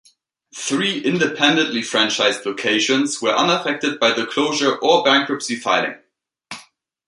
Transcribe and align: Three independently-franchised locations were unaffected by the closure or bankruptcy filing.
Three 0.57 0.97
independently-franchised 0.99 2.43
locations 2.43 3.21
were 3.21 3.35
unaffected 3.35 3.99
by 3.99 4.13
the 4.13 4.25
closure 4.25 4.75
or 4.79 5.03
bankruptcy 5.03 5.55
filing. 5.55 5.99